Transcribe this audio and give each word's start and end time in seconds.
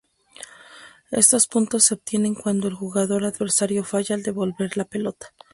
Estos 1.11 1.45
puntos 1.47 1.83
se 1.83 1.93
obtienen 1.93 2.33
cuando 2.33 2.67
el 2.67 2.73
jugador 2.73 3.23
adversario 3.23 3.83
falla 3.83 4.15
al 4.15 4.23
devolver 4.23 4.75
la 4.75 4.85
pelota. 4.85 5.27